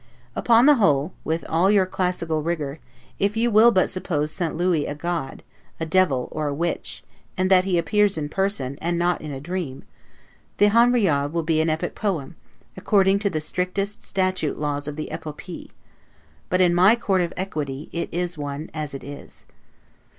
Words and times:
Upon 0.35 0.65
the 0.65 0.77
whole, 0.77 1.13
with 1.23 1.45
all 1.47 1.69
your 1.69 1.85
classical 1.85 2.41
rigor, 2.41 2.79
if 3.19 3.37
you 3.37 3.51
will 3.51 3.69
but 3.71 3.87
suppose 3.87 4.31
St. 4.31 4.57
Louis 4.57 4.87
a 4.87 4.95
god, 4.95 5.43
a 5.79 5.85
devil, 5.85 6.27
or 6.31 6.47
a 6.47 6.53
witch, 6.55 7.03
and 7.37 7.51
that 7.51 7.65
he 7.65 7.77
appears 7.77 8.17
in 8.17 8.27
person, 8.27 8.79
and 8.81 8.97
not 8.97 9.21
in 9.21 9.31
a 9.31 9.39
dream, 9.39 9.83
the 10.57 10.69
Henriade 10.69 11.33
will 11.33 11.43
be 11.43 11.61
an 11.61 11.69
epic 11.69 11.93
poem, 11.93 12.35
according 12.75 13.19
to 13.19 13.29
the 13.29 13.39
strictest 13.39 14.01
statute 14.01 14.57
laws 14.57 14.87
of 14.87 14.95
the 14.95 15.11
'epopee'; 15.11 15.69
but 16.49 16.61
in 16.61 16.73
my 16.73 16.95
court 16.95 17.21
of 17.21 17.31
equity 17.37 17.87
it 17.91 18.09
is 18.11 18.39
one 18.39 18.71
as 18.73 18.95
it 18.95 19.03
is. 19.03 19.45